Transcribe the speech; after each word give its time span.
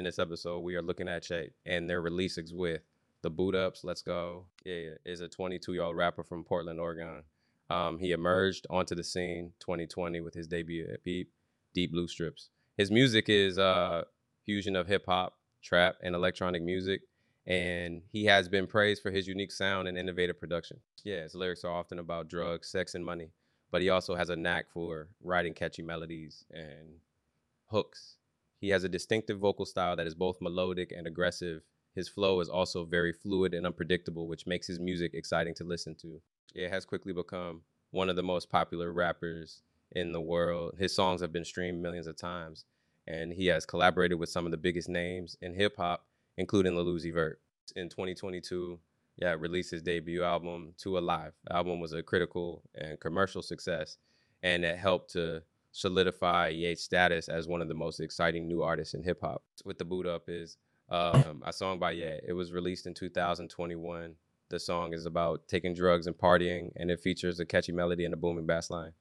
In 0.00 0.04
this 0.04 0.18
episode, 0.18 0.60
we 0.60 0.76
are 0.76 0.82
looking 0.82 1.08
at 1.08 1.24
Che 1.24 1.50
and 1.66 1.86
their 1.86 2.00
releases 2.00 2.54
with 2.54 2.80
the 3.20 3.28
Boot 3.28 3.54
Ups. 3.54 3.84
Let's 3.84 4.00
go. 4.00 4.46
Yeah, 4.64 4.74
yeah. 4.74 4.94
is 5.04 5.20
a 5.20 5.28
22 5.28 5.74
year 5.74 5.82
old 5.82 5.94
rapper 5.94 6.24
from 6.24 6.42
Portland, 6.42 6.80
Oregon. 6.80 7.22
Um, 7.68 7.98
he 7.98 8.12
emerged 8.12 8.66
onto 8.70 8.94
the 8.94 9.04
scene 9.04 9.52
2020 9.60 10.22
with 10.22 10.32
his 10.32 10.46
debut 10.46 10.96
Deep 11.04 11.92
Blue 11.92 12.08
Strips. 12.08 12.48
His 12.78 12.90
music 12.90 13.28
is 13.28 13.58
a 13.58 14.06
fusion 14.46 14.74
of 14.74 14.86
hip 14.86 15.04
hop, 15.04 15.36
trap, 15.62 15.96
and 16.02 16.14
electronic 16.14 16.62
music, 16.62 17.02
and 17.46 18.00
he 18.10 18.24
has 18.24 18.48
been 18.48 18.66
praised 18.66 19.02
for 19.02 19.10
his 19.10 19.28
unique 19.28 19.52
sound 19.52 19.86
and 19.86 19.98
innovative 19.98 20.40
production. 20.40 20.78
Yeah, 21.04 21.24
his 21.24 21.34
lyrics 21.34 21.62
are 21.62 21.74
often 21.74 21.98
about 21.98 22.30
drugs, 22.30 22.68
sex, 22.68 22.94
and 22.94 23.04
money, 23.04 23.32
but 23.70 23.82
he 23.82 23.90
also 23.90 24.14
has 24.14 24.30
a 24.30 24.36
knack 24.36 24.70
for 24.72 25.08
writing 25.22 25.52
catchy 25.52 25.82
melodies 25.82 26.46
and 26.50 27.00
hooks. 27.66 28.16
He 28.60 28.68
has 28.68 28.84
a 28.84 28.88
distinctive 28.88 29.38
vocal 29.38 29.64
style 29.64 29.96
that 29.96 30.06
is 30.06 30.14
both 30.14 30.40
melodic 30.40 30.92
and 30.92 31.06
aggressive. 31.06 31.62
His 31.94 32.08
flow 32.08 32.40
is 32.40 32.48
also 32.48 32.84
very 32.84 33.12
fluid 33.12 33.54
and 33.54 33.66
unpredictable, 33.66 34.28
which 34.28 34.46
makes 34.46 34.66
his 34.66 34.78
music 34.78 35.14
exciting 35.14 35.54
to 35.54 35.64
listen 35.64 35.94
to. 36.02 36.20
It 36.54 36.70
has 36.70 36.84
quickly 36.84 37.12
become 37.12 37.62
one 37.90 38.10
of 38.10 38.16
the 38.16 38.22
most 38.22 38.50
popular 38.50 38.92
rappers 38.92 39.62
in 39.92 40.12
the 40.12 40.20
world. 40.20 40.74
His 40.78 40.94
songs 40.94 41.20
have 41.20 41.32
been 41.32 41.44
streamed 41.44 41.82
millions 41.82 42.06
of 42.06 42.16
times, 42.16 42.64
and 43.06 43.32
he 43.32 43.46
has 43.46 43.66
collaborated 43.66 44.18
with 44.18 44.28
some 44.28 44.44
of 44.44 44.50
the 44.50 44.58
biggest 44.58 44.88
names 44.88 45.36
in 45.40 45.54
hip 45.54 45.76
hop, 45.76 46.06
including 46.36 46.76
Lil 46.76 46.86
Uzi 46.86 47.12
Vert. 47.12 47.40
In 47.74 47.88
2022, 47.88 48.78
Yeat, 49.16 49.40
released 49.40 49.70
his 49.70 49.82
debut 49.82 50.22
album, 50.22 50.74
2 50.78 50.90
Alivë. 50.90 51.32
The 51.44 51.56
album 51.56 51.80
was 51.80 51.92
a 51.92 52.02
critical 52.02 52.62
and 52.74 53.00
commercial 53.00 53.42
success, 53.42 53.96
and 54.42 54.64
it 54.64 54.78
helped 54.78 55.12
to 55.12 55.42
solidify 55.72 56.48
Yeat's 56.48 56.82
status 56.82 57.28
as 57.28 57.46
one 57.46 57.62
of 57.62 57.68
the 57.68 57.74
most 57.74 58.00
exciting 58.00 58.46
new 58.46 58.62
artists 58.62 58.94
in 58.94 59.02
hip 59.02 59.20
hop. 59.20 59.42
With 59.64 59.78
the 59.78 59.84
boot 59.84 60.06
up 60.06 60.24
is 60.28 60.56
um, 60.88 61.42
a 61.46 61.52
song 61.52 61.78
by 61.78 61.92
Yeat. 61.92 62.24
It 62.26 62.32
was 62.32 62.52
released 62.52 62.86
in 62.86 62.94
2021. 62.94 64.14
The 64.48 64.58
song 64.58 64.94
is 64.94 65.06
about 65.06 65.46
taking 65.46 65.74
drugs 65.74 66.06
and 66.06 66.16
partying, 66.16 66.72
and 66.76 66.90
it 66.90 67.00
features 67.00 67.38
a 67.38 67.46
catchy 67.46 67.72
melody 67.72 68.04
and 68.04 68.14
a 68.14 68.16
booming 68.16 68.46
bass 68.46 68.70
line. 68.70 68.92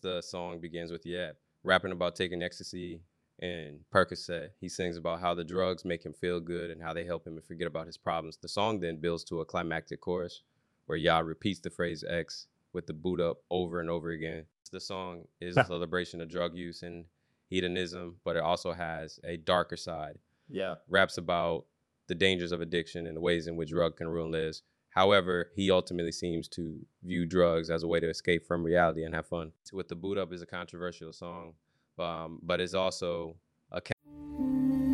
The 0.00 0.22
song 0.22 0.60
begins 0.60 0.90
with 0.90 1.04
Yeat 1.04 1.34
rapping 1.64 1.92
about 1.92 2.16
taking 2.16 2.42
ecstasy 2.42 3.00
and 3.40 3.80
Percocet. 3.92 4.50
He 4.60 4.68
sings 4.68 4.96
about 4.96 5.20
how 5.20 5.34
the 5.34 5.44
drugs 5.44 5.84
make 5.84 6.04
him 6.04 6.12
feel 6.12 6.40
good 6.40 6.70
and 6.70 6.82
how 6.82 6.92
they 6.92 7.04
help 7.04 7.26
him 7.26 7.40
forget 7.46 7.66
about 7.66 7.86
his 7.86 7.96
problems. 7.96 8.38
The 8.40 8.48
song 8.48 8.80
then 8.80 8.96
builds 8.96 9.24
to 9.24 9.40
a 9.40 9.44
climactic 9.44 10.00
chorus 10.00 10.42
where 10.86 10.98
Yeat 10.98 11.24
repeats 11.24 11.60
the 11.60 11.70
phrase 11.70 12.04
X 12.08 12.46
with 12.72 12.86
the 12.86 12.92
boot 12.92 13.20
up 13.20 13.38
over 13.50 13.80
and 13.80 13.90
over 13.90 14.10
again. 14.10 14.46
The 14.70 14.80
song 14.80 15.24
is 15.40 15.56
a 15.56 15.64
celebration 15.64 16.20
of 16.20 16.28
drug 16.28 16.54
use 16.54 16.82
and 16.82 17.04
hedonism, 17.48 18.16
but 18.24 18.36
it 18.36 18.42
also 18.42 18.72
has 18.72 19.18
a 19.24 19.36
darker 19.36 19.76
side. 19.76 20.18
Yeat. 20.48 20.76
Raps 20.88 21.18
about 21.18 21.66
the 22.06 22.14
dangers 22.14 22.52
of 22.52 22.60
addiction 22.60 23.06
and 23.06 23.16
the 23.16 23.20
ways 23.20 23.46
in 23.46 23.56
which 23.56 23.70
drug 23.70 23.96
can 23.96 24.08
ruin 24.08 24.30
lives. 24.30 24.62
However, 24.90 25.50
he 25.54 25.70
ultimately 25.70 26.12
seems 26.12 26.48
to 26.48 26.80
view 27.04 27.26
drugs 27.26 27.70
as 27.70 27.82
a 27.82 27.86
way 27.86 28.00
to 28.00 28.08
escape 28.08 28.46
from 28.46 28.64
reality 28.64 29.04
and 29.04 29.14
have 29.14 29.26
fun. 29.26 29.52
With 29.72 29.88
the 29.88 29.94
boot 29.94 30.18
up 30.18 30.32
is 30.32 30.42
a 30.42 30.46
controversial 30.46 31.12
song, 31.12 31.54
um, 31.98 32.40
but 32.42 32.60
it's 32.60 32.74
also 32.74 33.36
a 33.70 33.80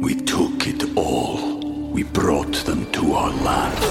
we 0.05 0.15
took 0.15 0.67
it 0.67 0.97
all. 0.97 1.61
We 1.91 2.03
brought 2.03 2.53
them 2.67 2.91
to 2.93 3.13
our 3.13 3.31
land. 3.31 3.83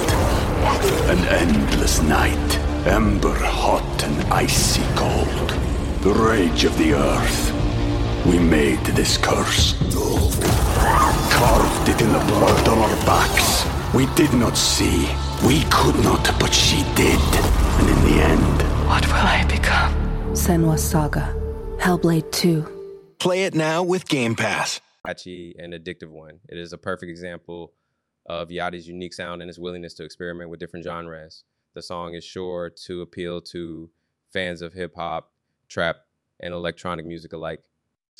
An 1.10 1.26
endless 1.28 2.02
night, 2.02 2.58
ember 2.86 3.34
hot 3.34 4.04
and 4.04 4.32
icy 4.32 4.84
cold. 4.96 5.63
The 6.04 6.14
rage 6.14 6.66
of 6.66 6.78
the 6.78 6.94
earth. 6.94 8.26
We 8.26 8.38
made 8.40 8.80
this 8.88 9.18
curse. 9.18 9.74
Carved 11.32 11.90
it 11.90 12.02
in 12.02 12.12
the 12.12 12.20
blood 12.28 12.68
on 12.68 12.78
our 12.78 13.06
backs. 13.06 13.66
We 13.94 14.06
did 14.16 14.34
not 14.34 14.58
see. 14.58 15.08
We 15.48 15.64
could 15.72 15.96
not, 16.04 16.30
but 16.40 16.54
she 16.54 16.84
did. 16.96 17.20
And 17.80 17.90
in 17.90 18.00
the 18.06 18.22
end, 18.24 18.62
What 18.88 19.06
will 19.08 19.14
I 19.16 19.46
become? 19.48 19.94
Senua's 20.34 20.84
Saga. 20.84 21.34
Hellblade 21.80 22.32
2. 22.32 23.16
Play 23.20 23.44
it 23.46 23.56
now 23.56 23.82
with 23.84 24.08
Game 24.08 24.36
Pass. 24.36 24.82
catchy 25.06 25.56
and 25.58 25.74
addictive 25.74 26.10
one. 26.10 26.40
It 26.50 26.58
is 26.58 26.74
a 26.74 26.78
perfect 26.78 27.10
example 27.10 27.74
of 28.26 28.50
Yachty's 28.50 28.88
unique 28.88 29.14
sound 29.14 29.42
and 29.42 29.50
his 29.50 29.60
willingness 29.60 29.94
to 29.96 30.04
experiment 30.04 30.50
with 30.50 30.60
different 30.60 30.86
genres. 30.86 31.44
The 31.76 31.82
song 31.82 32.14
is 32.14 32.24
sure 32.24 32.70
to 32.86 33.02
appeal 33.02 33.42
to 33.54 33.90
fans 34.32 34.62
of 34.62 34.74
hip 34.74 34.94
hop, 34.96 35.33
trap, 35.74 36.06
and 36.40 36.54
electronic 36.54 37.06
music 37.06 37.34
alike. 37.34 37.64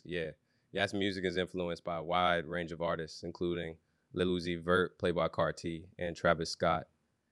Yeah, 0.04 0.32
Yachty's 0.74 0.94
music 0.96 1.24
is 1.24 1.38
influenced 1.38 1.84
by 1.84 1.98
a 1.98 2.04
wide 2.04 2.48
range 2.48 2.72
of 2.72 2.82
artists, 2.82 3.22
including 3.22 3.76
Lil 4.14 4.30
Uzi 4.30 4.60
Vert, 4.60 4.98
Playboi 4.98 5.30
Carti, 5.30 5.84
and 6.00 6.16
Travis 6.16 6.50
Scott. 6.50 6.88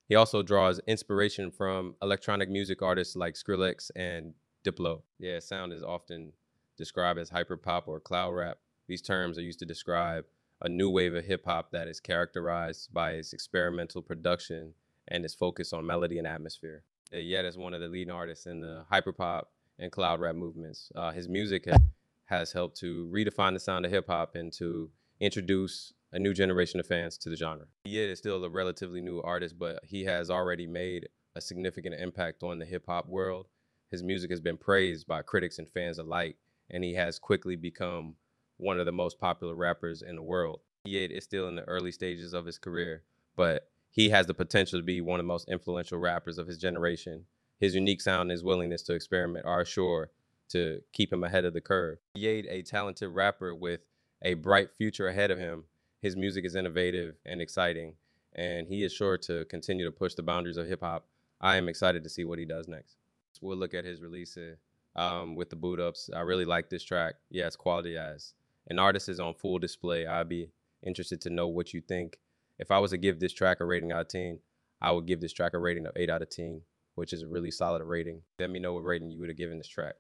He 0.08 0.16
also 0.16 0.44
draws 0.44 0.80
inspiration 0.88 1.50
from 1.52 1.96
electronic 2.02 2.50
music 2.50 2.82
artists 2.82 3.16
like 3.16 3.34
Skrillex 3.34 3.90
and 3.96 4.34
Diplo. 4.64 5.02
Yeah, 5.20 5.40
sound 5.40 5.74
is 5.74 5.84
often 5.84 6.34
described 6.78 7.18
as 7.20 7.32
hyperpop 7.32 7.88
or 7.88 8.00
cloud 8.00 8.32
rap. 8.32 8.60
These 8.88 9.02
terms 9.02 9.38
are 9.38 9.44
used 9.44 9.60
to 9.60 9.66
describe 9.66 10.26
a 10.62 10.70
new 10.70 10.90
wave 10.90 11.16
of 11.16 11.26
hip 11.26 11.46
hop 11.46 11.72
that 11.72 11.88
is 11.88 12.00
characterized 12.00 12.94
by 12.94 13.12
its 13.12 13.34
experimental 13.34 14.02
production 14.02 14.74
and 15.08 15.26
its 15.26 15.34
focus 15.34 15.74
on 15.74 15.86
melody 15.86 16.20
and 16.20 16.28
atmosphere. 16.28 16.84
Yeat 17.12 17.46
is 17.46 17.58
one 17.58 17.74
of 17.74 17.82
the 17.82 17.88
leading 17.88 18.14
artists 18.14 18.46
in 18.46 18.60
the 18.60 18.86
hyperpop 18.92 19.46
and 19.82 19.92
cloud 19.92 20.22
rap 20.22 20.36
movements. 20.36 20.92
Uh, 20.96 21.12
his 21.12 21.28
music 21.28 21.68
ha- 21.70 21.78
has 22.26 22.54
helped 22.54 22.78
to 22.78 23.10
redefine 23.14 23.54
the 23.54 23.60
sound 23.60 23.86
of 23.86 23.92
hip 23.92 24.08
hop 24.08 24.36
and 24.36 24.54
to 24.54 24.90
introduce 25.20 25.94
a 26.14 26.20
new 26.20 26.34
generation 26.34 26.80
of 26.80 26.88
fans 26.88 27.18
to 27.18 27.30
the 27.30 27.36
genre. 27.36 27.66
Yeat 27.86 28.10
is 28.10 28.20
still 28.20 28.44
a 28.44 28.50
relatively 28.50 29.02
new 29.02 29.22
artist, 29.22 29.58
but 29.58 29.80
he 29.84 30.06
has 30.06 30.30
already 30.30 30.68
made 30.68 31.10
a 31.36 31.42
significant 31.42 31.96
impact 31.96 32.44
on 32.44 32.60
the 32.60 32.66
hip 32.66 32.86
hop 32.88 33.08
world. 33.08 33.48
His 33.90 34.04
music 34.04 34.30
has 34.30 34.40
been 34.40 34.58
praised 34.58 35.08
by 35.08 35.22
critics 35.22 35.60
and 35.60 35.70
fans 35.70 35.98
alike, 35.98 36.38
and 36.70 36.84
he 36.84 36.94
has 36.96 37.20
quickly 37.20 37.56
become 37.56 38.16
one 38.58 38.80
of 38.80 38.86
the 38.86 38.92
most 38.92 39.20
popular 39.20 39.56
rappers 39.56 40.02
in 40.02 40.16
the 40.16 40.22
world. 40.22 40.62
Yeat 40.86 41.12
is 41.12 41.24
still 41.24 41.48
in 41.48 41.56
the 41.56 41.64
early 41.64 41.92
stages 41.92 42.34
of 42.34 42.46
his 42.46 42.58
career, 42.58 43.04
but 43.36 43.70
he 43.90 44.10
has 44.10 44.28
the 44.28 44.34
potential 44.34 44.80
to 44.80 44.84
be 44.84 45.02
one 45.02 45.20
of 45.20 45.26
the 45.26 45.28
most 45.28 45.50
influential 45.50 45.98
rappers 45.98 46.38
of 46.38 46.48
his 46.48 46.58
generation. 46.58 47.26
His 47.62 47.76
unique 47.76 48.02
sound 48.02 48.24
and 48.24 48.32
his 48.32 48.44
willingness 48.44 48.82
to 48.84 48.94
experiment 48.94 49.46
are 49.46 49.64
sure 49.64 50.10
to 50.50 50.82
keep 50.92 51.14
him 51.14 51.24
ahead 51.24 51.46
of 51.46 51.54
the 51.54 51.62
curve. 51.62 52.00
Yeat, 52.16 52.48
a 52.50 52.64
talented 52.64 53.12
rapper 53.12 53.54
with 53.54 53.82
a 54.24 54.34
bright 54.34 54.72
future 54.78 55.08
ahead 55.08 55.30
of 55.30 55.38
him, 55.38 55.66
his 56.02 56.16
music 56.18 56.44
is 56.44 56.56
innovative 56.56 57.16
and 57.24 57.40
exciting, 57.40 57.94
and 58.34 58.68
he 58.68 58.84
is 58.84 58.92
sure 58.92 59.18
to 59.20 59.46
continue 59.46 59.86
to 59.86 59.92
push 59.92 60.16
the 60.16 60.24
boundaries 60.24 60.58
of 60.58 60.68
hip 60.68 60.82
hop. 60.82 61.06
I 61.40 61.58
am 61.58 61.70
excited 61.70 62.04
to 62.04 62.10
see 62.10 62.26
what 62.26 62.40
he 62.40 62.46
does 62.46 62.68
next. 62.68 62.98
We'll 63.42 63.58
look 63.58 63.74
at 63.74 63.86
his 63.86 64.02
releases 64.02 64.58
um, 64.96 65.36
with 65.36 65.50
the 65.50 65.56
boot 65.56 65.80
ups. 65.80 66.10
I 66.16 66.22
really 66.22 66.46
like 66.46 66.70
this 66.70 66.84
track. 66.84 67.16
Yeah, 67.30 67.48
it's 67.48 67.56
quality 67.56 67.98
as 67.98 68.34
an 68.68 68.80
artist 68.80 69.10
is 69.10 69.20
on 69.20 69.34
full 69.34 69.60
display. 69.60 70.06
I'd 70.06 70.30
be 70.30 70.50
interested 70.84 71.22
to 71.22 71.30
know 71.30 71.48
what 71.48 71.74
you 71.74 71.82
think. 71.82 72.20
If 72.60 72.72
I 72.72 72.80
was 72.80 72.92
to 72.92 72.98
give 72.98 73.20
this 73.20 73.34
track 73.34 73.60
a 73.60 73.66
rating 73.66 73.92
out 73.92 74.02
of 74.02 74.08
10, 74.10 74.40
I 74.82 74.92
would 74.92 75.06
give 75.06 75.22
this 75.22 75.34
track 75.34 75.54
a 75.54 75.60
rating 75.60 75.86
of 75.86 75.94
8 75.96 76.10
out 76.10 76.22
of 76.22 76.30
10, 76.30 76.62
which 77.02 77.14
is 77.14 77.24
a 77.24 77.28
really 77.28 77.50
solid 77.50 77.82
rating. 77.84 78.22
Let 78.38 78.52
me 78.52 78.60
know 78.60 78.74
what 78.74 78.84
rating 78.84 79.10
you 79.10 79.20
would 79.22 79.30
have 79.30 79.38
given 79.38 79.58
this 79.58 79.68
track. 79.68 79.96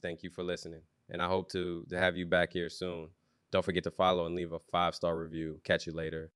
Thank 0.00 0.22
you 0.22 0.30
for 0.30 0.42
listening, 0.42 0.80
and 1.10 1.20
I 1.20 1.28
hope 1.28 1.52
to, 1.52 1.84
to 1.90 1.98
have 1.98 2.16
you 2.16 2.24
back 2.24 2.54
here 2.54 2.70
soon. 2.70 3.10
Don't 3.50 3.62
forget 3.62 3.84
to 3.84 3.90
follow 3.90 4.24
and 4.24 4.34
leave 4.34 4.52
a 4.52 4.58
five 4.58 4.94
star 4.94 5.14
review. 5.14 5.60
Catch 5.62 5.86
you 5.86 5.92
later. 5.92 6.32